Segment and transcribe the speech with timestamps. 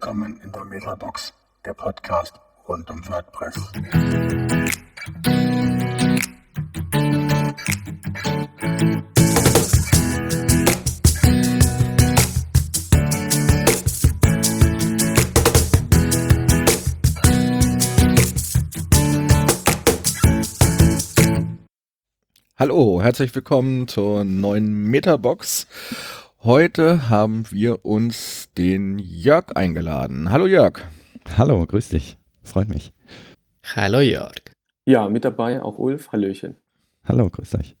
[0.00, 2.34] Willkommen in der Metabox, der Podcast
[2.68, 3.56] rund um WordPress.
[22.56, 25.66] Hallo, herzlich willkommen zur neuen Metabox.
[26.44, 30.30] Heute haben wir uns den Jörg eingeladen.
[30.30, 30.80] Hallo Jörg.
[31.36, 32.16] Hallo, grüß dich.
[32.44, 32.92] Freut mich.
[33.74, 34.36] Hallo Jörg.
[34.84, 36.12] Ja, mit dabei auch Ulf.
[36.12, 36.54] Hallöchen.
[37.04, 37.76] Hallo, grüß euch.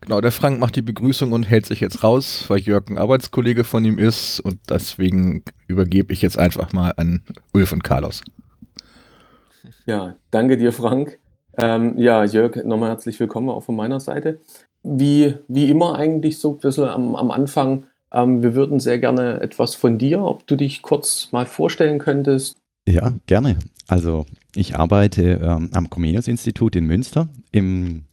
[0.00, 3.64] Genau, der Frank macht die Begrüßung und hält sich jetzt raus, weil Jörg ein Arbeitskollege
[3.64, 8.22] von ihm ist und deswegen übergebe ich jetzt einfach mal an Ulf und Carlos.
[9.84, 11.18] Ja, danke dir, Frank.
[11.58, 14.40] Ähm, ja, Jörg, nochmal herzlich willkommen auch von meiner Seite.
[14.82, 19.40] Wie, wie immer eigentlich so ein bisschen am, am Anfang, ähm, wir würden sehr gerne
[19.40, 22.56] etwas von dir, ob du dich kurz mal vorstellen könntest.
[22.86, 23.56] Ja, gerne.
[23.88, 28.04] Also ich arbeite ähm, am Comenius-Institut in Münster im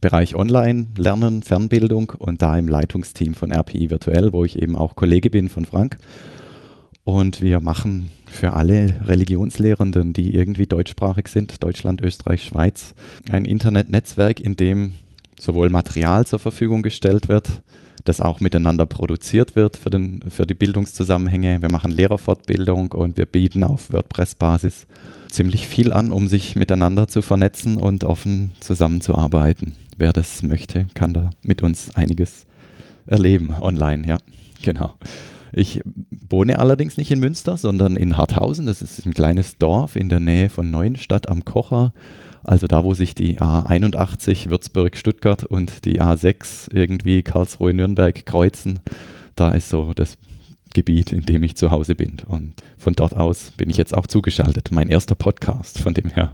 [0.00, 5.30] Bereich Online-Lernen, Fernbildung und da im Leitungsteam von RPI Virtuell, wo ich eben auch Kollege
[5.30, 5.98] bin von Frank.
[7.04, 12.94] Und wir machen für alle Religionslehrenden, die irgendwie deutschsprachig sind, Deutschland, Österreich, Schweiz,
[13.30, 14.94] ein Internetnetzwerk, in dem
[15.38, 17.62] sowohl Material zur Verfügung gestellt wird,
[18.04, 21.60] das auch miteinander produziert wird für, den, für die Bildungszusammenhänge.
[21.60, 24.86] Wir machen Lehrerfortbildung und wir bieten auf WordPress-Basis
[25.28, 29.74] ziemlich viel an, um sich miteinander zu vernetzen und offen zusammenzuarbeiten.
[29.98, 32.46] Wer das möchte, kann da mit uns einiges
[33.06, 34.18] erleben online, ja,
[34.62, 34.94] genau.
[35.56, 38.66] Ich wohne allerdings nicht in Münster, sondern in Harthausen.
[38.66, 41.92] Das ist ein kleines Dorf in der Nähe von Neuenstadt am Kocher.
[42.42, 48.80] Also da, wo sich die A81 Würzburg-Stuttgart und die A6 irgendwie Karlsruhe-Nürnberg kreuzen,
[49.36, 50.18] da ist so das
[50.74, 52.16] Gebiet, in dem ich zu Hause bin.
[52.26, 54.72] Und von dort aus bin ich jetzt auch zugeschaltet.
[54.72, 56.32] Mein erster Podcast, von dem her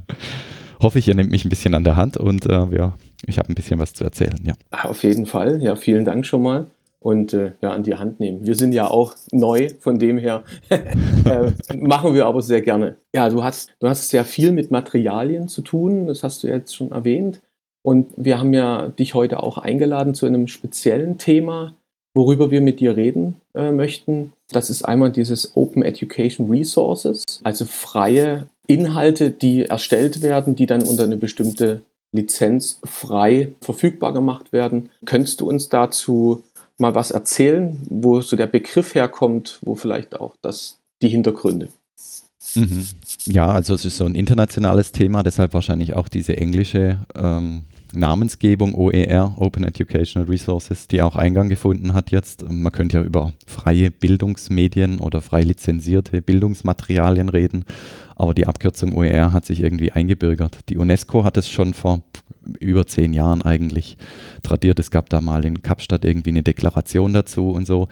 [0.80, 2.94] hoffe ich, ihr nehmt mich ein bisschen an der Hand und äh, ja,
[3.26, 4.40] ich habe ein bisschen was zu erzählen.
[4.42, 4.54] Ja.
[4.82, 5.62] Auf jeden Fall.
[5.62, 8.46] Ja, vielen Dank schon mal und äh, ja, an die Hand nehmen.
[8.46, 12.96] Wir sind ja auch neu, von dem her äh, machen wir aber sehr gerne.
[13.14, 16.76] Ja, du hast, du hast sehr viel mit Materialien zu tun, das hast du jetzt
[16.76, 17.40] schon erwähnt.
[17.82, 21.74] Und wir haben ja dich heute auch eingeladen zu einem speziellen Thema,
[22.14, 24.34] worüber wir mit dir reden äh, möchten.
[24.50, 30.82] Das ist einmal dieses Open Education Resources, also freie Inhalte, die erstellt werden, die dann
[30.82, 31.80] unter eine bestimmte
[32.12, 34.90] Lizenz frei verfügbar gemacht werden.
[35.06, 36.42] Könntest du uns dazu
[36.80, 41.68] mal was erzählen, wo so der Begriff herkommt, wo vielleicht auch das, die Hintergründe.
[42.54, 42.86] Mhm.
[43.26, 48.74] Ja, also es ist so ein internationales Thema, deshalb wahrscheinlich auch diese englische ähm, Namensgebung
[48.74, 52.48] OER, Open Educational Resources, die auch Eingang gefunden hat jetzt.
[52.48, 57.64] Man könnte ja über freie Bildungsmedien oder frei lizenzierte Bildungsmaterialien reden,
[58.16, 60.58] aber die Abkürzung OER hat sich irgendwie eingebürgert.
[60.68, 62.02] Die UNESCO hat es schon vor
[62.58, 63.96] über zehn Jahren eigentlich
[64.42, 64.78] tradiert.
[64.78, 67.88] Es gab da mal in Kapstadt irgendwie eine Deklaration dazu und so.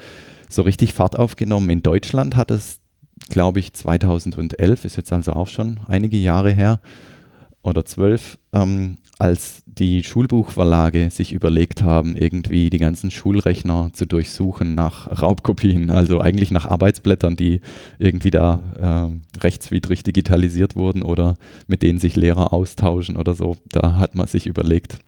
[0.48, 1.68] So richtig Fahrt aufgenommen.
[1.70, 2.80] In Deutschland hat es,
[3.28, 6.80] glaube ich, 2011, ist jetzt also auch schon einige Jahre her,
[7.68, 14.74] oder zwölf, ähm, als die Schulbuchverlage sich überlegt haben, irgendwie die ganzen Schulrechner zu durchsuchen
[14.74, 17.60] nach Raubkopien, also eigentlich nach Arbeitsblättern, die
[17.98, 18.60] irgendwie da
[19.10, 21.36] äh, rechtswidrig digitalisiert wurden oder
[21.66, 23.56] mit denen sich Lehrer austauschen oder so.
[23.70, 24.98] Da hat man sich überlegt,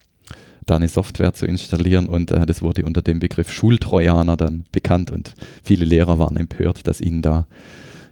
[0.65, 5.11] da eine Software zu installieren und äh, das wurde unter dem Begriff Schultrojaner dann bekannt
[5.11, 5.33] und
[5.63, 7.47] viele Lehrer waren empört, dass ihnen da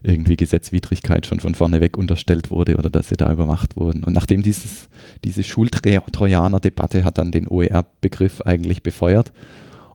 [0.04, 4.04] irgendwie Gesetzwidrigkeit schon von vorneweg unterstellt wurde oder dass sie da überwacht wurden.
[4.04, 4.90] Und nachdem dieses,
[5.24, 9.32] diese Schultrojaner-Debatte hat dann den OER-Begriff eigentlich befeuert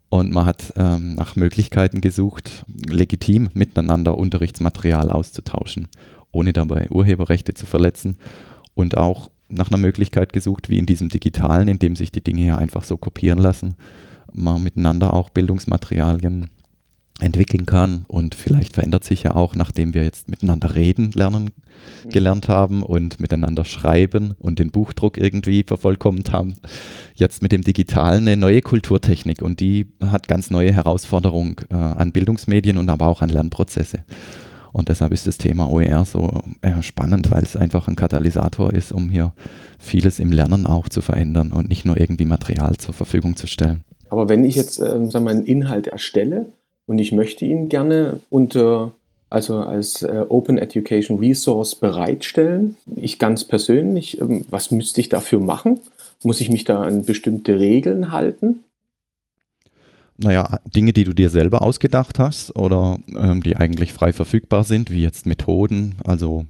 [0.08, 5.88] und man hat ähm, nach Möglichkeiten gesucht, legitim miteinander Unterrichtsmaterial auszutauschen,
[6.32, 8.18] ohne dabei Urheberrechte zu verletzen
[8.74, 12.46] und auch nach einer Möglichkeit gesucht, wie in diesem digitalen, in dem sich die Dinge
[12.46, 13.76] ja einfach so kopieren lassen,
[14.32, 16.50] man miteinander auch Bildungsmaterialien
[17.24, 21.50] entwickeln kann und vielleicht verändert sich ja auch, nachdem wir jetzt miteinander reden lernen
[22.04, 22.10] mhm.
[22.10, 26.56] gelernt haben und miteinander schreiben und den Buchdruck irgendwie vervollkommnet haben,
[27.14, 32.12] jetzt mit dem Digitalen eine neue Kulturtechnik und die hat ganz neue Herausforderungen äh, an
[32.12, 34.04] Bildungsmedien und aber auch an Lernprozesse.
[34.72, 38.90] Und deshalb ist das Thema OER so äh, spannend, weil es einfach ein Katalysator ist,
[38.90, 39.32] um hier
[39.78, 43.84] vieles im Lernen auch zu verändern und nicht nur irgendwie Material zur Verfügung zu stellen.
[44.10, 46.52] Aber wenn ich jetzt äh, sagen wir, einen Inhalt erstelle,
[46.86, 48.92] und ich möchte ihn gerne unter
[49.34, 52.76] also als äh, Open Education Resource bereitstellen.
[52.94, 55.80] Ich ganz persönlich, ähm, was müsste ich dafür machen?
[56.22, 58.60] Muss ich mich da an bestimmte Regeln halten?
[60.16, 64.92] Naja, Dinge, die du dir selber ausgedacht hast oder ähm, die eigentlich frei verfügbar sind,
[64.92, 66.46] wie jetzt Methoden, also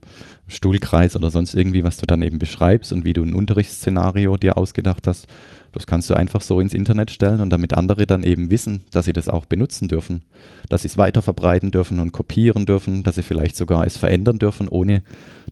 [0.46, 4.58] Stuhlkreis oder sonst irgendwie, was du dann eben beschreibst und wie du ein Unterrichtsszenario dir
[4.58, 5.26] ausgedacht hast,
[5.74, 9.04] das kannst du einfach so ins Internet stellen und damit andere dann eben wissen, dass
[9.06, 10.22] sie das auch benutzen dürfen,
[10.68, 14.68] dass sie es weiterverbreiten dürfen und kopieren dürfen, dass sie vielleicht sogar es verändern dürfen,
[14.68, 15.02] ohne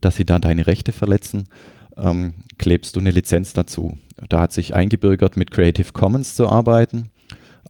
[0.00, 1.48] dass sie da deine Rechte verletzen,
[1.96, 3.98] ähm, klebst du eine Lizenz dazu.
[4.28, 7.10] Da hat sich eingebürgert, mit Creative Commons zu arbeiten.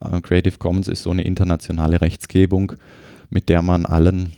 [0.00, 2.74] Äh, Creative Commons ist so eine internationale Rechtsgebung,
[3.30, 4.32] mit der man allen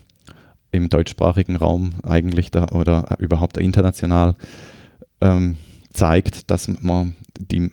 [0.70, 4.36] im deutschsprachigen Raum eigentlich da oder überhaupt international
[5.20, 5.56] ähm,
[5.92, 7.70] zeigt, dass man die,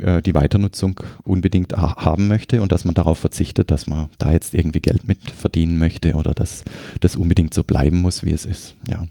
[0.00, 4.32] äh, die Weiternutzung unbedingt ha haben möchte und dass man darauf verzichtet, dass man da
[4.32, 6.64] jetzt irgendwie Geld mit verdienen möchte oder dass
[7.00, 8.74] das unbedingt so bleiben muss, wie es ist.
[8.88, 9.06] Ja.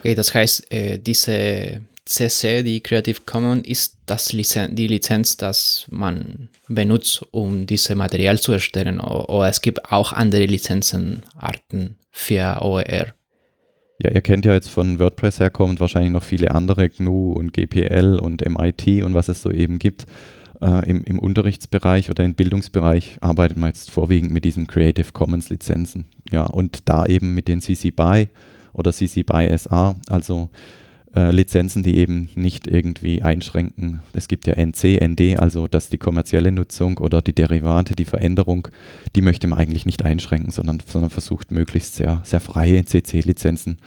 [0.00, 5.86] Okay, das heißt, äh, diese CC, die Creative Commons, ist das Lizen die Lizenz, dass
[5.90, 9.00] man benutzt, um dieses Material zu erstellen.
[9.00, 13.15] Oder es gibt auch andere Lizenzenarten für OER.
[13.98, 18.18] Ja, ihr kennt ja jetzt von WordPress herkommend wahrscheinlich noch viele andere, GNU und GPL
[18.20, 20.06] und MIT und was es so eben gibt.
[20.60, 25.48] Äh, im, Im Unterrichtsbereich oder im Bildungsbereich arbeitet man jetzt vorwiegend mit diesen Creative Commons
[25.48, 26.06] Lizenzen.
[26.30, 28.28] Ja, und da eben mit den CC BY
[28.72, 30.50] oder CC BY SA, also
[31.16, 34.00] äh, Lizenzen, die eben nicht irgendwie einschränken.
[34.12, 38.68] Es gibt ja NC, ND, also dass die kommerzielle Nutzung oder die Derivate, die Veränderung,
[39.16, 43.78] die möchte man eigentlich nicht einschränken, sondern, sondern versucht möglichst sehr, sehr freie CC-Lizenzen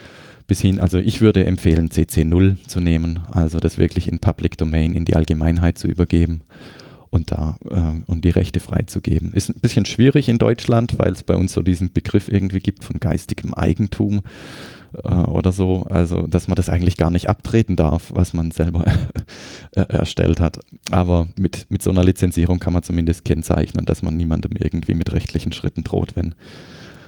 [0.47, 4.95] bis hin, also ich würde empfehlen, CC0 zu nehmen, also das wirklich in Public Domain,
[4.95, 6.41] in die Allgemeinheit zu übergeben
[7.11, 9.31] und da äh, und die Rechte freizugeben.
[9.33, 12.83] Ist ein bisschen schwierig in Deutschland, weil es bei uns so diesen Begriff irgendwie gibt
[12.83, 14.21] von geistigem Eigentum
[15.03, 15.83] äh, oder so.
[15.89, 18.85] Also, dass man das eigentlich gar nicht abtreten darf, was man selber
[19.71, 20.59] erstellt hat.
[20.91, 25.11] Aber mit, mit so einer Lizenzierung kann man zumindest kennzeichnen, dass man niemandem irgendwie mit
[25.13, 26.35] rechtlichen Schritten droht, wenn,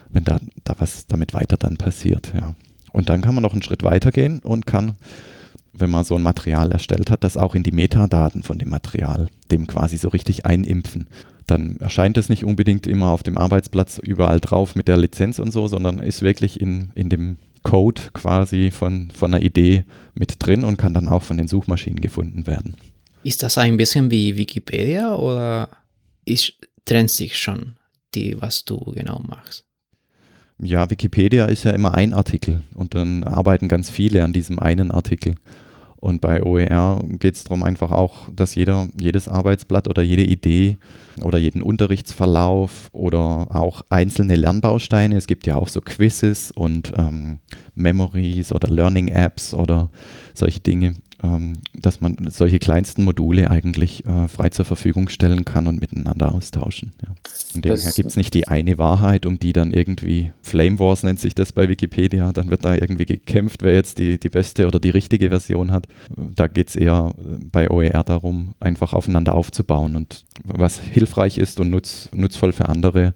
[0.10, 2.32] wenn da, da was damit weiter dann passiert.
[2.36, 2.56] Ja.
[2.92, 4.96] Und dann kann man noch einen Schritt weiter gehen und kann,
[5.74, 9.30] wenn man so ein Material erstellt hat, das auch in die Metadaten von dem Material,
[9.50, 11.08] dem quasi so richtig einimpfen
[11.52, 15.52] dann erscheint es nicht unbedingt immer auf dem Arbeitsplatz überall drauf mit der Lizenz und
[15.52, 20.64] so, sondern ist wirklich in, in dem Code quasi von, von einer Idee mit drin
[20.64, 22.76] und kann dann auch von den Suchmaschinen gefunden werden.
[23.24, 25.70] Ist das ein bisschen wie Wikipedia oder
[26.26, 26.54] ist,
[26.86, 27.76] trennt sich schon
[28.16, 29.66] die, was du genau machst?
[30.58, 34.92] Ja, Wikipedia ist ja immer ein Artikel und dann arbeiten ganz viele an diesem einen
[34.92, 35.36] Artikel.
[36.02, 40.80] Und bei OER geht es darum einfach auch, dass jeder, jedes Arbeitsblatt oder jede Idee
[41.22, 47.38] oder jeden Unterrichtsverlauf oder auch einzelne Lernbausteine, es gibt ja auch so Quizzes und ähm,
[47.76, 49.92] Memories oder Learning Apps oder
[50.34, 50.96] solche Dinge,
[51.74, 56.94] dass man solche kleinsten Module eigentlich äh, frei zur Verfügung stellen kann und miteinander austauschen.
[57.02, 57.14] Ja.
[57.52, 61.04] Von dem her gibt es nicht die eine Wahrheit, um die dann irgendwie, Flame Wars
[61.04, 64.68] nennt sich das bei Wikipedia, dann wird da irgendwie gekämpft, wer jetzt die, die beste
[64.68, 65.88] oder die richtige Version hat.
[66.18, 71.60] Da geht es eher äh, bei OER darum, einfach aufeinander aufzubauen und was hilfreich ist
[71.60, 73.14] und nutz, nutzvoll für andere,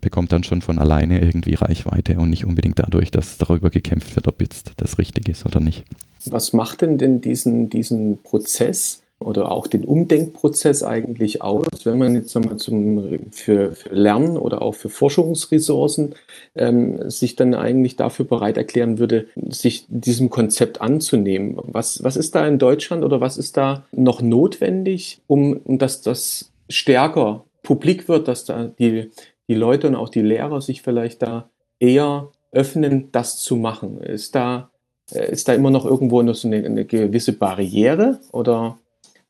[0.00, 4.28] bekommt dann schon von alleine irgendwie Reichweite und nicht unbedingt dadurch, dass darüber gekämpft wird,
[4.28, 5.84] ob jetzt das richtig ist oder nicht.
[6.26, 12.14] Was macht denn denn diesen, diesen Prozess oder auch den Umdenkprozess eigentlich aus, wenn man
[12.14, 16.14] jetzt einmal zum, für, für Lernen oder auch für Forschungsressourcen
[16.54, 21.56] ähm, sich dann eigentlich dafür bereit erklären würde, sich diesem Konzept anzunehmen?
[21.62, 26.02] Was, was ist da in Deutschland oder was ist da noch notwendig, um, um dass
[26.02, 29.10] das stärker publik wird, dass da die,
[29.48, 34.00] die Leute und auch die Lehrer sich vielleicht da eher öffnen, das zu machen?
[34.00, 34.70] Ist da,
[35.12, 38.78] äh, ist da immer noch irgendwo noch so eine, eine gewisse Barriere oder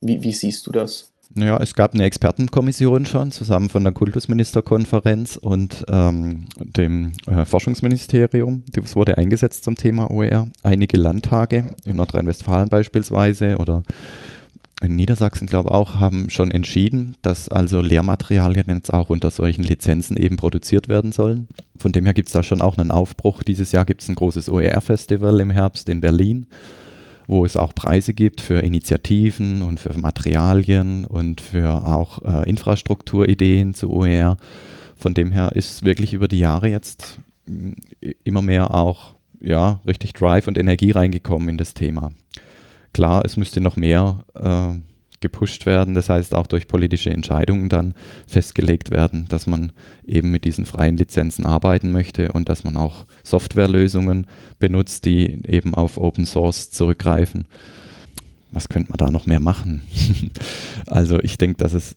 [0.00, 1.12] wie, wie siehst du das?
[1.34, 8.62] Naja, es gab eine Expertenkommission schon, zusammen von der Kultusministerkonferenz und ähm, dem äh, Forschungsministerium.
[8.72, 10.48] Das wurde eingesetzt zum Thema OER.
[10.62, 13.82] Einige Landtage in Nordrhein-Westfalen beispielsweise oder
[14.82, 19.62] in Niedersachsen, glaube ich, auch, haben schon entschieden, dass also Lehrmaterialien jetzt auch unter solchen
[19.62, 21.48] Lizenzen eben produziert werden sollen.
[21.78, 23.42] Von dem her gibt es da schon auch einen Aufbruch.
[23.42, 26.46] Dieses Jahr gibt es ein großes OER-Festival im Herbst in Berlin,
[27.26, 33.72] wo es auch Preise gibt für Initiativen und für Materialien und für auch äh, Infrastrukturideen
[33.72, 34.36] zu OER.
[34.98, 37.18] Von dem her ist wirklich über die Jahre jetzt
[37.48, 42.12] äh, immer mehr auch ja, richtig Drive und Energie reingekommen in das Thema.
[42.96, 44.80] Klar, es müsste noch mehr äh,
[45.20, 47.92] gepusht werden, das heißt auch durch politische Entscheidungen dann
[48.26, 49.72] festgelegt werden, dass man
[50.06, 54.26] eben mit diesen freien Lizenzen arbeiten möchte und dass man auch Softwarelösungen
[54.58, 57.44] benutzt, die eben auf Open Source zurückgreifen.
[58.56, 59.82] Was könnte man da noch mehr machen?
[60.86, 61.94] also ich denke, dass es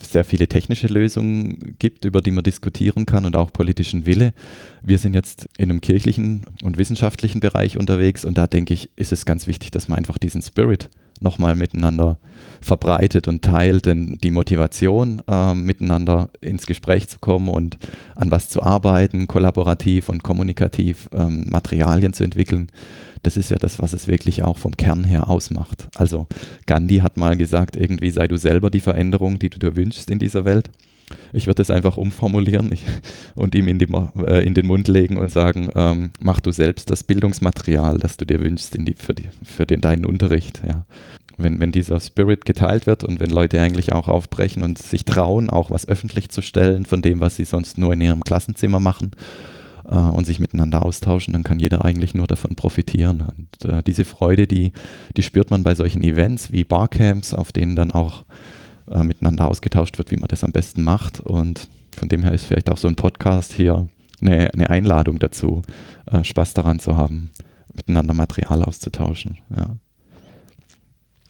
[0.00, 4.32] sehr viele technische Lösungen gibt, über die man diskutieren kann und auch politischen Wille.
[4.80, 9.12] Wir sind jetzt in einem kirchlichen und wissenschaftlichen Bereich unterwegs und da denke ich, ist
[9.12, 10.88] es ganz wichtig, dass man einfach diesen Spirit
[11.20, 12.18] nochmal miteinander
[12.60, 17.78] verbreitet und teilt, denn die Motivation, äh, miteinander ins Gespräch zu kommen und
[18.14, 22.68] an was zu arbeiten, kollaborativ und kommunikativ ähm, Materialien zu entwickeln,
[23.22, 25.88] das ist ja das, was es wirklich auch vom Kern her ausmacht.
[25.96, 26.26] Also
[26.66, 30.18] Gandhi hat mal gesagt, irgendwie sei du selber die Veränderung, die du dir wünschst in
[30.18, 30.70] dieser Welt.
[31.32, 32.82] Ich würde es einfach umformulieren ich,
[33.34, 33.88] und ihm in, die,
[34.26, 38.24] äh, in, den Mund legen und sagen, ähm, mach du selbst das Bildungsmaterial, das du
[38.24, 40.62] dir wünschst die, für, die, für den, deinen Unterricht.
[40.66, 40.84] Ja.
[41.38, 45.50] Wenn, wenn dieser Spirit geteilt wird und wenn Leute eigentlich auch aufbrechen und sich trauen,
[45.50, 49.12] auch was öffentlich zu stellen von dem, was sie sonst nur in ihrem Klassenzimmer machen,
[49.88, 53.26] äh, und sich miteinander austauschen, dann kann jeder eigentlich nur davon profitieren.
[53.36, 54.72] Und äh, diese Freude, die,
[55.16, 58.24] die spürt man bei solchen Events wie Barcamps, auf denen dann auch
[58.90, 61.20] äh, miteinander ausgetauscht wird, wie man das am besten macht.
[61.20, 63.88] Und von dem her ist vielleicht auch so ein Podcast hier
[64.20, 65.62] eine, eine Einladung dazu,
[66.10, 67.30] äh, Spaß daran zu haben,
[67.74, 69.38] miteinander Material auszutauschen.
[69.56, 69.66] Ja,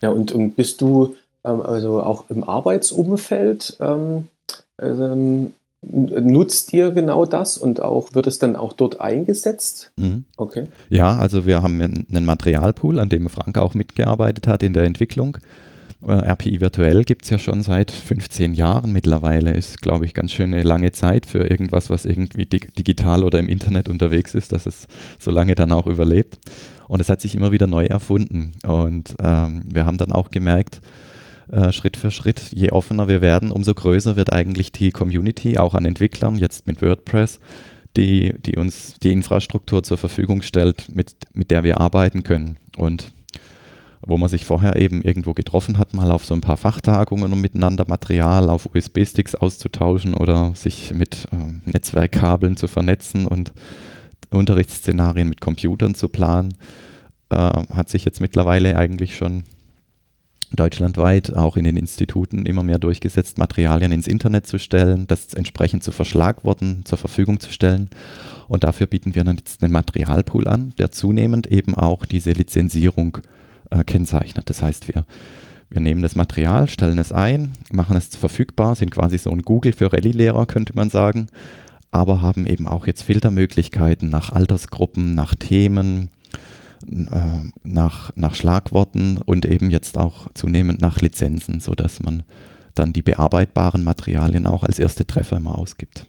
[0.01, 4.29] ja und, und bist du ähm, also auch im Arbeitsumfeld ähm,
[4.81, 5.53] ähm,
[5.85, 9.91] Nutzt ihr genau das und auch wird es dann auch dort eingesetzt?
[9.97, 10.25] Mhm.
[10.37, 10.69] Okay.
[10.91, 15.39] Ja, also wir haben einen Materialpool, an dem Frank auch mitgearbeitet hat in der Entwicklung.
[16.07, 19.53] Äh, RPI virtuell gibt es ja schon seit 15 Jahren mittlerweile.
[19.53, 23.49] Ist, glaube ich, ganz schön eine lange Zeit für irgendwas, was irgendwie digital oder im
[23.49, 24.87] Internet unterwegs ist, dass es
[25.19, 26.39] so lange dann auch überlebt.
[26.89, 28.53] Und es hat sich immer wieder neu erfunden.
[28.67, 30.81] Und ähm, wir haben dann auch gemerkt,
[31.51, 32.53] äh, Schritt für Schritt.
[32.53, 36.83] Je offener wir werden, umso größer wird eigentlich die Community, auch an Entwicklern, jetzt mit
[36.83, 37.39] WordPress,
[37.97, 42.57] die, die uns die Infrastruktur zur Verfügung stellt, mit, mit der wir arbeiten können.
[42.77, 43.13] Und
[44.05, 47.41] wo man sich vorher eben irgendwo getroffen hat, mal auf so ein paar Fachtagungen, um
[47.41, 53.53] miteinander Material auf USB-Sticks auszutauschen oder sich mit äh, Netzwerkkabeln zu vernetzen und
[54.31, 56.55] Unterrichtsszenarien mit Computern zu planen,
[57.31, 59.45] äh, hat sich jetzt mittlerweile eigentlich schon
[60.55, 65.83] deutschlandweit auch in den Instituten immer mehr durchgesetzt, Materialien ins Internet zu stellen, das entsprechend
[65.83, 67.89] zu Verschlagworten zur Verfügung zu stellen.
[68.49, 73.19] Und dafür bieten wir dann jetzt einen Materialpool an, der zunehmend eben auch diese Lizenzierung
[73.73, 74.49] äh, kennzeichnet.
[74.51, 75.05] Das heißt, wir,
[75.71, 79.73] wir nehmen das Material, stellen es ein, machen es verfügbar, sind quasi so ein Google
[79.73, 81.29] für Rallye-Lehrer, könnte man sagen,
[81.91, 86.11] aber haben eben auch jetzt Filtermöglichkeiten nach Altersgruppen, nach Themen,
[86.87, 92.23] äh, nach, nach Schlagworten und eben jetzt auch zunehmend nach Lizenzen, sodass man
[92.75, 96.07] dann die bearbeitbaren Materialien auch als erste Treffer immer ausgibt.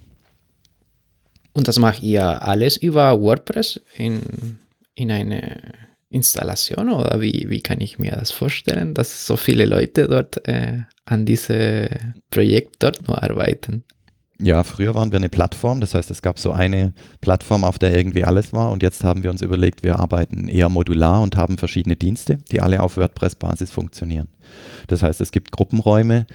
[1.54, 4.58] Und das macht ihr alles über WordPress in,
[4.96, 5.74] in eine
[6.14, 10.84] Installation oder wie, wie kann ich mir das vorstellen, dass so viele Leute dort äh,
[11.06, 13.84] an diesem Projekt dort nur arbeiten?
[14.40, 17.96] Ja, früher waren wir eine Plattform, das heißt, es gab so eine Plattform, auf der
[17.96, 21.58] irgendwie alles war und jetzt haben wir uns überlegt, wir arbeiten eher modular und haben
[21.58, 24.28] verschiedene Dienste, die alle auf WordPress-Basis funktionieren.
[24.88, 26.26] Das heißt, es gibt Gruppenräume,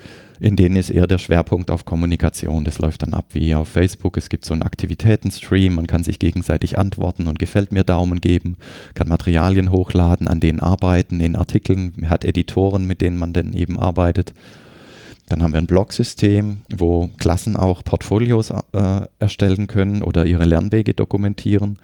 [0.40, 2.64] in denen ist eher der Schwerpunkt auf Kommunikation.
[2.64, 4.16] Das läuft dann ab wie auf Facebook.
[4.16, 8.56] Es gibt so einen Aktivitätenstream, man kann sich gegenseitig antworten und gefällt mir Daumen geben,
[8.94, 13.78] kann Materialien hochladen, an denen arbeiten, in Artikeln, hat Editoren, mit denen man dann eben
[13.78, 14.32] arbeitet.
[15.28, 20.94] Dann haben wir ein Blog-System, wo Klassen auch Portfolios äh, erstellen können oder ihre Lernwege
[20.94, 21.78] dokumentieren.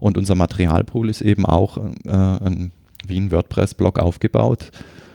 [0.00, 2.72] Und unser Materialpool ist eben auch äh, ein,
[3.06, 4.70] wie ein WordPress-Blog aufgebaut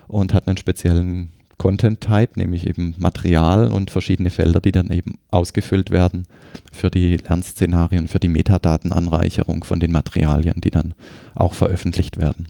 [0.08, 5.92] und hat einen speziellen Content-Type, nämlich eben Material und verschiedene Felder, die dann eben ausgefüllt
[5.92, 6.26] werden
[6.72, 10.94] für die Lernszenarien, für die Metadatenanreicherung von den Materialien, die dann
[11.36, 12.48] auch veröffentlicht werden.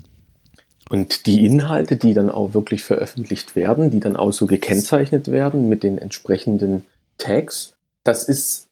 [0.90, 5.70] Und die Inhalte, die dann auch wirklich veröffentlicht werden, die dann auch so gekennzeichnet werden
[5.70, 6.86] mit den entsprechenden
[7.18, 7.74] Tags,
[8.04, 8.68] das ist,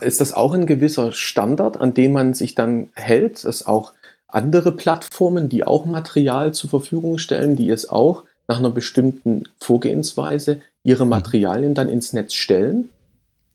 [0.00, 3.92] ist das auch ein gewisser Standard, an dem man sich dann hält, dass auch
[4.28, 10.60] andere Plattformen, die auch Material zur Verfügung stellen, die es auch nach einer bestimmten Vorgehensweise
[10.82, 11.10] ihre mhm.
[11.10, 12.90] Materialien dann ins Netz stellen?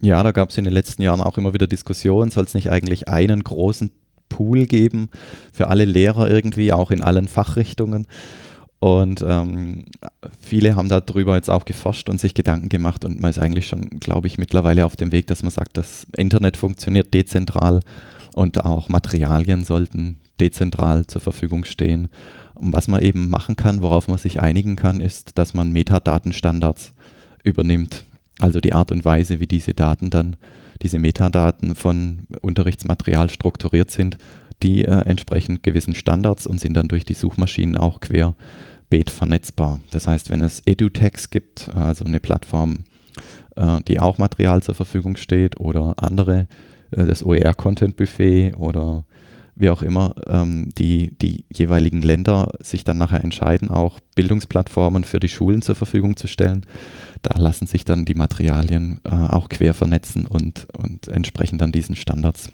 [0.02, 2.72] Ja, da gab es in den letzten Jahren auch immer wieder Diskussionen, soll es nicht
[2.72, 3.92] eigentlich einen großen
[4.32, 5.10] Pool geben
[5.54, 8.08] für alle Lehrer irgendwie, auch in allen Fachrichtungen.
[8.80, 9.86] Und ähm,
[10.40, 14.00] viele haben darüber jetzt auch geforscht und sich Gedanken gemacht und man ist eigentlich schon,
[14.00, 17.82] glaube ich, mittlerweile auf dem Weg, dass man sagt, das Internet funktioniert dezentral
[18.34, 22.10] und auch Materialien sollten dezentral zur Verfügung stehen.
[22.56, 26.94] Und was man eben machen kann, worauf man sich einigen kann, ist, dass man Metadatenstandards
[27.44, 28.06] übernimmt.
[28.40, 30.38] Also die Art und Weise, wie diese Daten dann
[30.82, 34.18] diese Metadaten von Unterrichtsmaterial strukturiert sind,
[34.64, 38.36] die äh, entsprechend gewissen Standards und sind dann durch die Suchmaschinen auch quer
[38.92, 39.80] querbeet vernetzbar.
[39.92, 42.80] Das heißt, wenn es EduText gibt, also eine Plattform,
[43.56, 46.48] äh, die auch Material zur Verfügung steht oder andere,
[46.92, 49.06] äh, das OER-Content-Buffet oder
[49.56, 55.20] wie auch immer, ähm, die, die jeweiligen Länder sich dann nachher entscheiden, auch Bildungsplattformen für
[55.20, 56.66] die Schulen zur Verfügung zu stellen.
[57.22, 61.96] Da lassen sich dann die Materialien äh, auch quer vernetzen und, und entsprechen dann diesen
[61.96, 62.52] Standards,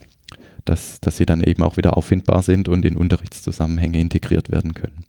[0.65, 5.05] dass, dass sie dann eben auch wieder auffindbar sind und in Unterrichtszusammenhänge integriert werden können.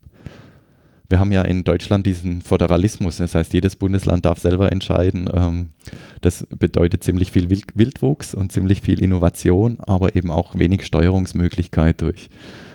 [1.09, 5.31] Wir haben ja in Deutschland diesen Föderalismus, das heißt, jedes Bundesland darf selber entscheiden.
[5.33, 5.71] Ähm,
[6.21, 12.29] das bedeutet ziemlich viel Wildwuchs und ziemlich viel Innovation, aber eben auch wenig Steuerungsmöglichkeit durch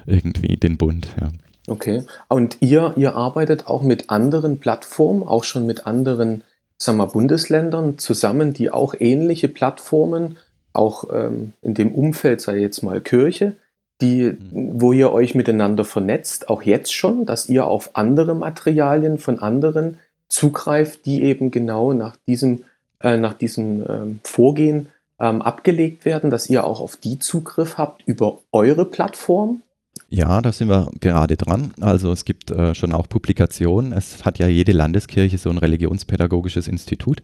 [0.08, 1.08] irgendwie den Bund.
[1.22, 1.30] Ja.
[1.68, 2.04] Okay.
[2.28, 6.44] Und ihr, ihr arbeitet auch mit anderen Plattformen, auch schon mit anderen
[6.78, 10.38] sagen wir, Bundesländern zusammen, die auch ähnliche Plattformen,
[10.74, 13.56] auch ähm, in dem Umfeld, sei jetzt mal Kirche,
[14.04, 14.82] die, mhm.
[14.82, 19.98] wo ihr euch miteinander vernetzt, auch jetzt schon, dass ihr auf andere Materialien von anderen
[20.28, 22.66] zugreift, die eben genau nach diesem,
[23.00, 28.04] äh, nach diesem ähm, Vorgehen ähm, abgelegt werden, dass ihr auch auf die Zugriff habt
[28.06, 29.62] über eure Plattform?
[30.10, 31.74] Ja, da sind wir gerade dran.
[31.80, 33.94] Also es gibt äh, schon auch Publikationen.
[33.94, 37.24] Es hat ja jede Landeskirche so ein religionspädagogisches Institut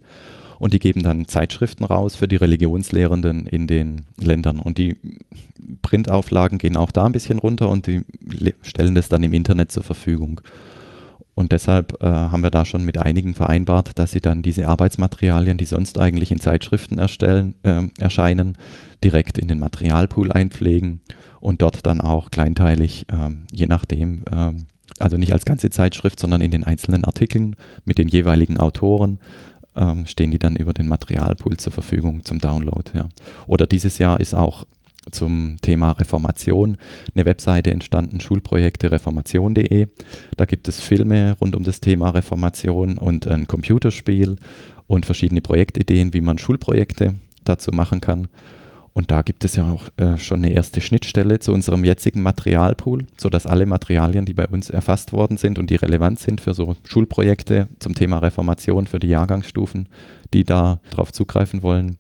[0.60, 4.60] und die geben dann Zeitschriften raus für die Religionslehrenden in den Ländern.
[4.60, 4.98] Und die
[5.82, 8.04] Printauflagen gehen auch da ein bisschen runter und die
[8.62, 10.42] stellen das dann im Internet zur Verfügung.
[11.34, 15.58] Und deshalb äh, haben wir da schon mit einigen vereinbart, dass sie dann diese Arbeitsmaterialien,
[15.58, 18.58] die sonst eigentlich in Zeitschriften erstellen, äh, erscheinen,
[19.06, 21.00] direkt in den Materialpool einpflegen
[21.40, 24.66] und dort dann auch kleinteilig, äh, je nachdem, ähm,
[25.00, 29.20] also nicht als ganze Zeitschrift, sondern in den einzelnen Artikeln mit den jeweiligen Autoren
[29.80, 32.92] ähm, stehen die dann über den Materialpool zur Verfügung zum Download.
[32.94, 33.10] Ja.
[33.48, 34.66] Oder dieses Jahr ist auch
[35.12, 36.78] zum Thema Reformation
[37.16, 39.88] eine Webseite entstanden, Schulprojekte reformation.de.
[40.36, 44.36] Da gibt es Filme rund um das Thema Reformation und ein Computerspiel
[44.88, 48.28] und verschiedene Projektideen, wie man Schulprojekte dazu machen kann.
[49.00, 53.06] Und da gibt es ja auch äh, schon eine erste Schnittstelle zu unserem jetzigen Materialpool,
[53.16, 56.76] sodass alle Materialien, die bei uns erfasst worden sind und die relevant sind für so
[56.84, 59.88] Schulprojekte zum Thema Reformation für die Jahrgangsstufen,
[60.34, 61.96] die da drauf zugreifen wollen,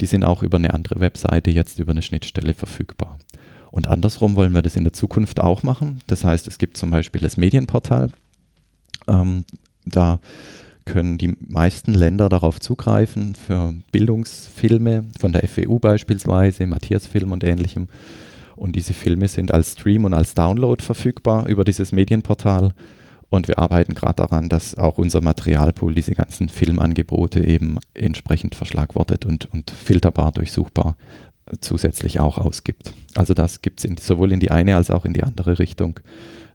[0.00, 3.18] die sind auch über eine andere Webseite jetzt über eine Schnittstelle verfügbar.
[3.72, 6.02] Und andersrum wollen wir das in der Zukunft auch machen.
[6.06, 8.10] Das heißt, es gibt zum Beispiel das Medienportal.
[9.08, 9.44] Ähm,
[9.86, 10.20] da
[10.84, 17.44] können die meisten Länder darauf zugreifen für Bildungsfilme von der FEU beispielsweise, Matthias Film und
[17.44, 17.88] ähnlichem.
[18.56, 22.72] Und diese Filme sind als Stream und als Download verfügbar über dieses Medienportal.
[23.30, 29.24] Und wir arbeiten gerade daran, dass auch unser Materialpool diese ganzen Filmangebote eben entsprechend verschlagwortet
[29.24, 30.96] und, und filterbar durchsuchbar
[31.60, 32.92] zusätzlich auch ausgibt.
[33.14, 36.00] Also das gibt es sowohl in die eine als auch in die andere Richtung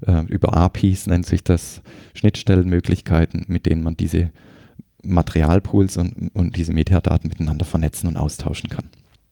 [0.06, 1.82] äh, über APIs nennt sich das,
[2.20, 4.32] Schnittstellenmöglichkeiten, mit denen man diese
[5.04, 8.86] Materialpools und, und diese Metadaten miteinander vernetzen und austauschen kann.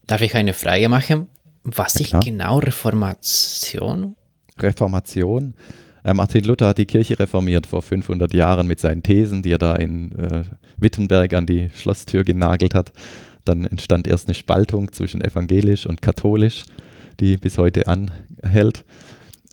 [0.05, 1.27] Darf ich eine Frage machen?
[1.63, 4.15] Was ist genau Reformation?
[4.57, 5.53] Reformation.
[6.03, 9.57] Äh, Martin Luther hat die Kirche reformiert vor 500 Jahren mit seinen Thesen, die er
[9.57, 10.43] da in äh,
[10.77, 12.93] Wittenberg an die Schlosstür genagelt hat.
[13.43, 16.63] Dann entstand erst eine Spaltung zwischen evangelisch und katholisch,
[17.19, 18.85] die bis heute anhält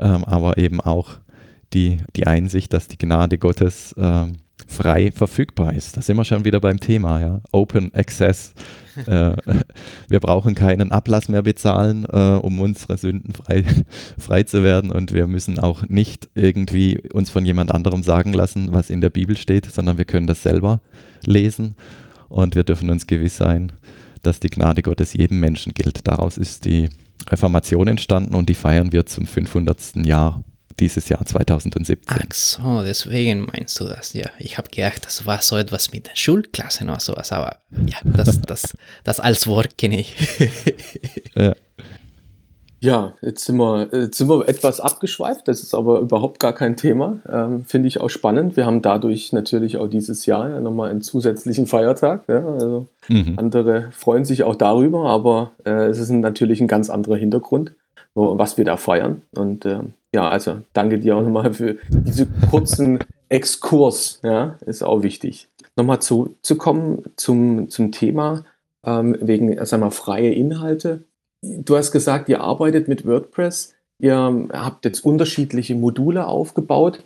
[0.00, 1.10] ähm, aber eben auch
[1.72, 5.96] die, die Einsicht, dass die Gnade Gottes ähm, frei verfügbar ist.
[5.96, 7.40] Da sind wir schon wieder beim Thema, ja.
[7.52, 8.54] Open Access.
[9.06, 9.36] äh,
[10.08, 13.64] wir brauchen keinen Ablass mehr bezahlen, äh, um unsere Sünden frei,
[14.18, 14.90] frei zu werden.
[14.90, 19.10] Und wir müssen auch nicht irgendwie uns von jemand anderem sagen lassen, was in der
[19.10, 20.80] Bibel steht, sondern wir können das selber
[21.24, 21.74] lesen.
[22.28, 23.72] Und wir dürfen uns gewiss sein,
[24.22, 26.06] dass die Gnade Gottes jedem Menschen gilt.
[26.08, 26.88] Daraus ist die
[27.30, 30.04] Reformation entstanden und die feiern wir zum 500.
[30.04, 30.42] Jahr
[30.80, 31.96] dieses Jahr 2017.
[32.06, 34.28] Ach so, deswegen meinst du das, ja.
[34.38, 38.40] Ich habe gedacht, das war so etwas mit den Schulklassen oder sowas, aber ja, das,
[38.40, 40.16] das, das als Wort kenne ich.
[41.36, 41.54] ja.
[42.84, 46.76] Ja, jetzt sind, wir, jetzt sind wir etwas abgeschweift, das ist aber überhaupt gar kein
[46.76, 47.18] Thema.
[47.26, 48.58] Ähm, Finde ich auch spannend.
[48.58, 52.24] Wir haben dadurch natürlich auch dieses Jahr ja nochmal einen zusätzlichen Feiertag.
[52.28, 52.46] Ja?
[52.46, 53.38] Also mhm.
[53.38, 57.72] Andere freuen sich auch darüber, aber äh, es ist natürlich ein ganz anderer Hintergrund,
[58.12, 59.22] was wir da feiern.
[59.34, 59.78] Und äh,
[60.14, 62.98] ja, also danke dir auch nochmal für diesen kurzen
[63.30, 64.20] Exkurs.
[64.22, 65.48] Ja, ist auch wichtig.
[65.74, 68.44] Nochmal zu, zu kommen zum, zum Thema
[68.84, 71.00] ähm, wegen, sagen wir, freie Inhalte
[71.64, 73.74] Du hast gesagt, ihr arbeitet mit WordPress.
[73.98, 77.04] Ihr habt jetzt unterschiedliche Module aufgebaut.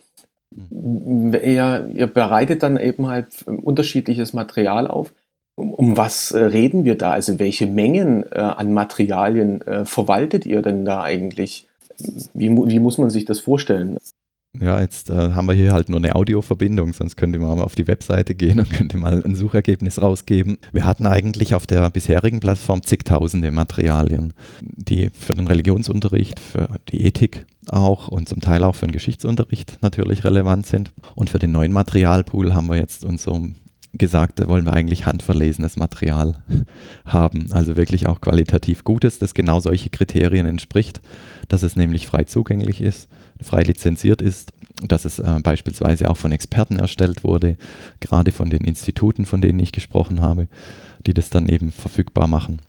[0.71, 5.13] Ihr, ihr bereitet dann eben halt unterschiedliches Material auf.
[5.55, 7.13] Um, um was äh, reden wir da?
[7.13, 11.67] Also welche Mengen äh, an Materialien äh, verwaltet ihr denn da eigentlich?
[12.33, 13.99] Wie, wie muss man sich das vorstellen?
[14.61, 17.75] Ja, jetzt äh, haben wir hier halt nur eine Audioverbindung, sonst könnte man mal auf
[17.75, 20.59] die Webseite gehen und könnte mal ein Suchergebnis rausgeben.
[20.73, 27.05] Wir hatten eigentlich auf der bisherigen Plattform zigtausende Materialien, die für den Religionsunterricht, für die
[27.05, 30.93] Ethik auch und zum Teil auch für den Geschichtsunterricht natürlich relevant sind.
[31.15, 33.49] Und für den neuen Materialpool haben wir jetzt uns so
[33.93, 36.43] gesagt, da wollen wir eigentlich handverlesenes Material
[37.05, 41.01] haben, also wirklich auch qualitativ gutes, das genau solche Kriterien entspricht,
[41.49, 43.09] dass es nämlich frei zugänglich ist,
[43.43, 47.57] frei lizenziert ist, dass es äh, beispielsweise auch von Experten erstellt wurde,
[48.01, 50.49] gerade von den Instituten, von denen ich gesprochen habe,
[51.07, 52.61] die das dann eben verfügbar machen.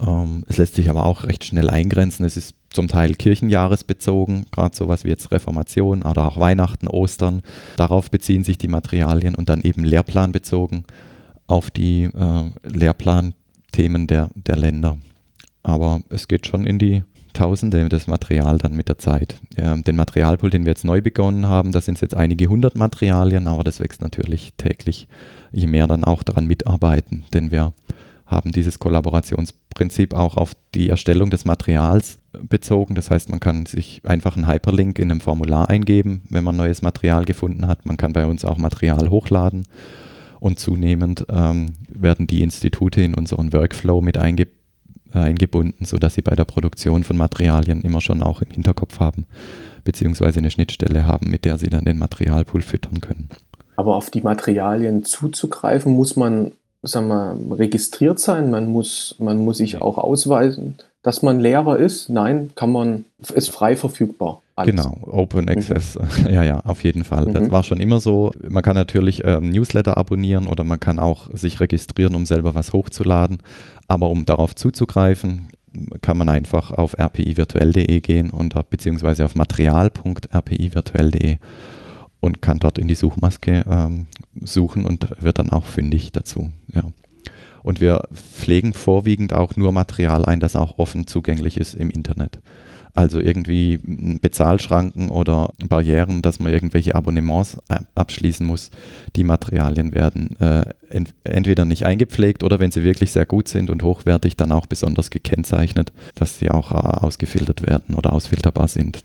[0.00, 2.24] Ähm, es lässt sich aber auch recht schnell eingrenzen.
[2.24, 7.42] Es ist zum Teil kirchenjahresbezogen, gerade sowas wie jetzt Reformation oder auch Weihnachten, Ostern.
[7.76, 10.84] Darauf beziehen sich die Materialien und dann eben lehrplanbezogen
[11.46, 14.98] auf die äh, Lehrplanthemen der, der Länder.
[15.62, 17.02] Aber es geht schon in die
[17.36, 19.36] Tausende das Material dann mit der Zeit.
[19.58, 22.76] Ja, den Materialpool, den wir jetzt neu begonnen haben, da sind es jetzt einige hundert
[22.76, 25.06] Materialien, aber das wächst natürlich täglich,
[25.52, 27.74] je mehr dann auch daran mitarbeiten, denn wir
[28.24, 32.94] haben dieses Kollaborationsprinzip auch auf die Erstellung des Materials bezogen.
[32.94, 36.80] Das heißt, man kann sich einfach einen Hyperlink in einem Formular eingeben, wenn man neues
[36.80, 37.84] Material gefunden hat.
[37.84, 39.66] Man kann bei uns auch Material hochladen
[40.40, 44.48] und zunehmend ähm, werden die Institute in unseren Workflow mit einge
[45.22, 49.26] eingebunden, sodass sie bei der Produktion von Materialien immer schon auch im Hinterkopf haben,
[49.84, 53.28] beziehungsweise eine Schnittstelle haben, mit der sie dann den Materialpool füttern können.
[53.76, 56.52] Aber auf die Materialien zuzugreifen, muss man
[56.82, 60.76] sagen wir, registriert sein, man muss, man muss sich auch ausweisen,
[61.06, 62.08] dass man Lehrer ist.
[62.08, 64.42] Nein, kann man, ist frei verfügbar.
[64.56, 64.74] Alles.
[64.74, 65.50] Genau, Open mhm.
[65.50, 66.26] Access, mhm.
[66.32, 67.26] ja, ja, auf jeden Fall.
[67.26, 67.34] Mhm.
[67.34, 68.32] Das war schon immer so.
[68.48, 72.72] Man kann natürlich äh, Newsletter abonnieren oder man kann auch sich registrieren, um selber was
[72.72, 73.38] hochzuladen.
[73.86, 75.50] Aber um darauf zuzugreifen,
[76.02, 81.36] kann man einfach auf rpivirtuell.de gehen und beziehungsweise auf material.rpivirtuell.de
[82.18, 84.08] und kann dort in die Suchmaske ähm,
[84.42, 86.50] suchen und wird dann auch fündig dazu.
[86.74, 86.82] Ja.
[87.66, 92.38] Und wir pflegen vorwiegend auch nur Material ein, das auch offen zugänglich ist im Internet.
[92.94, 93.80] Also irgendwie
[94.22, 97.58] Bezahlschranken oder Barrieren, dass man irgendwelche Abonnements
[97.96, 98.70] abschließen muss.
[99.16, 103.68] Die Materialien werden äh, ent entweder nicht eingepflegt oder wenn sie wirklich sehr gut sind
[103.68, 109.02] und hochwertig, dann auch besonders gekennzeichnet, dass sie auch äh, ausgefiltert werden oder ausfilterbar sind.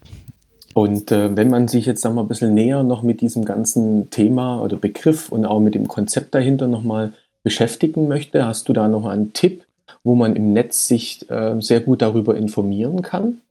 [0.76, 4.62] Und äh, wenn man sich jetzt mal ein bisschen näher noch mit diesem ganzen Thema
[4.62, 8.88] oder Begriff und auch mit dem Konzept dahinter noch mal beschäftigen möchte, hast du da
[8.88, 9.66] noch einen Tipp,
[10.04, 13.42] wo man im Netz sich äh, sehr gut darüber informieren kann?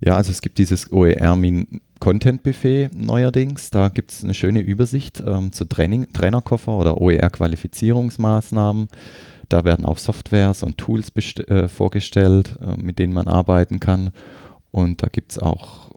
[0.00, 1.36] Ja, also es gibt dieses OER
[1.98, 3.70] Content Buffet neuerdings.
[3.70, 8.88] Da gibt es eine schöne Übersicht ähm, zu Training, Trainerkoffer oder OER-Qualifizierungsmaßnahmen.
[9.48, 11.10] Da werden auch Softwares und Tools
[11.48, 14.10] äh, vorgestellt, äh, mit denen man arbeiten kann.
[14.70, 15.92] Und da gibt es auch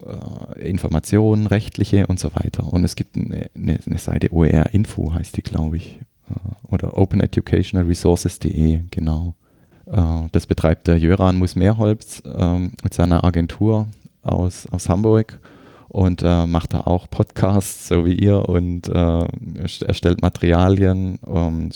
[0.56, 2.72] äh, Informationen, rechtliche und so weiter.
[2.72, 6.00] Und es gibt eine, eine, eine Seite OER Info, heißt die, glaube ich.
[6.30, 9.36] Äh, oder Open Educational Resources.de, genau.
[9.86, 13.88] Äh, das betreibt der Jöran Musmeerholz ähm, mit seiner Agentur
[14.22, 15.40] aus, aus Hamburg
[15.88, 21.70] und äh, macht da auch Podcasts, so wie ihr, und erstellt Materialien, ähm,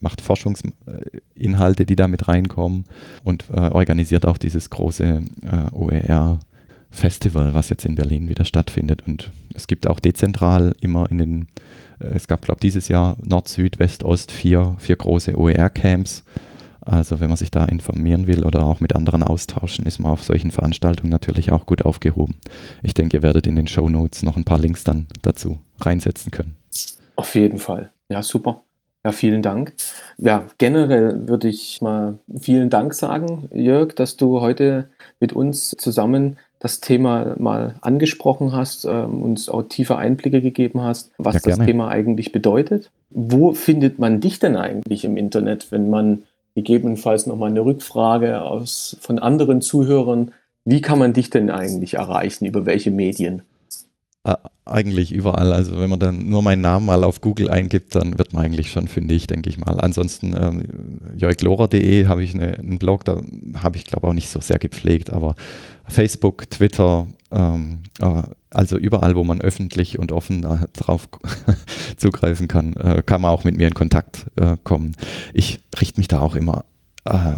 [0.00, 2.84] macht Forschungsinhalte, die da mit reinkommen
[3.24, 6.38] und organisiert auch dieses große äh, OER
[6.90, 9.02] Festival, was jetzt in Berlin wieder stattfindet.
[9.06, 11.48] Und es gibt auch dezentral immer in den,
[11.98, 16.24] es gab, glaube ich, dieses Jahr Nord, Süd, West, Ost vier, vier große OER-Camps
[16.86, 20.22] also wenn man sich da informieren will oder auch mit anderen austauschen, ist man auf
[20.22, 22.36] solchen Veranstaltungen natürlich auch gut aufgehoben.
[22.84, 26.30] Ich denke, ihr werdet in den Show Notes noch ein paar Links dann dazu reinsetzen
[26.30, 26.56] können.
[27.16, 27.90] Auf jeden Fall.
[28.08, 28.62] Ja, super.
[29.04, 29.74] Ja, vielen Dank.
[30.16, 36.38] Ja, generell würde ich mal vielen Dank sagen, Jörg, dass du heute mit uns zusammen
[36.58, 41.58] das Thema mal angesprochen hast, äh, uns auch tiefe Einblicke gegeben hast, was ja, das
[41.58, 42.90] Thema eigentlich bedeutet.
[43.10, 46.22] Wo findet man dich denn eigentlich im Internet, wenn man
[46.56, 50.32] gegebenenfalls nochmal eine Rückfrage aus, von anderen Zuhörern.
[50.64, 52.46] Wie kann man dich denn eigentlich erreichen?
[52.46, 53.42] Über welche Medien?
[54.64, 55.52] Eigentlich überall.
[55.52, 58.72] Also wenn man dann nur meinen Namen mal auf Google eingibt, dann wird man eigentlich
[58.72, 59.78] schon fündig, denke ich mal.
[59.78, 60.64] Ansonsten ähm,
[61.16, 63.20] jörglora.de habe ich eine, einen Blog, da
[63.62, 65.36] habe ich glaube auch nicht so sehr gepflegt, aber
[65.86, 71.08] Facebook, Twitter, ähm, äh, also überall, wo man öffentlich und offen äh, drauf
[71.96, 74.96] zugreifen kann, äh, kann man auch mit mir in Kontakt äh, kommen.
[75.32, 76.64] Ich richte mich da auch immer
[77.04, 77.36] äh,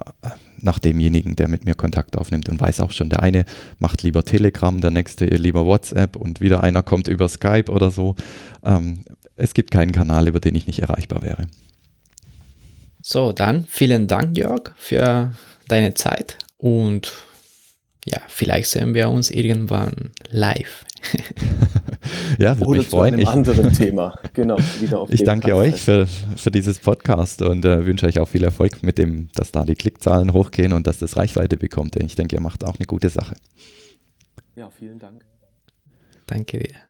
[0.63, 3.45] nach demjenigen, der mit mir Kontakt aufnimmt und weiß auch schon, der eine
[3.79, 8.17] macht lieber Telegram, der nächste lieber WhatsApp und wieder einer kommt über Skype oder so.
[8.65, 9.05] Ähm,
[9.37, 11.47] es gibt keinen Kanal, über den ich nicht erreichbar wäre.
[13.01, 15.33] So, dann vielen Dank, Jörg, für
[15.69, 17.13] deine Zeit und
[18.05, 20.85] ja, vielleicht sehen wir uns irgendwann live.
[22.39, 23.15] ja, würde Oder mich zu freuen.
[23.15, 24.19] einem Ich, anderen Thema.
[24.33, 24.57] Genau.
[24.81, 28.29] Wieder auf ich danke Pfad euch für, für dieses Podcast und äh, wünsche euch auch
[28.29, 31.95] viel Erfolg mit dem, dass da die Klickzahlen hochgehen und dass das Reichweite bekommt.
[31.95, 33.37] Denn ich denke, ihr macht auch eine gute Sache.
[34.57, 35.25] Ja, vielen Dank.
[36.27, 36.88] Danke dir.